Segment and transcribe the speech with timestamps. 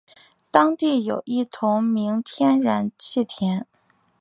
[0.49, 3.67] 当地有一同名天然气田。